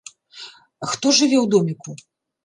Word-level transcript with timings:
Хто 0.93 1.11
жыве 1.17 1.37
ў 1.41 1.43
доміку? 1.57 1.91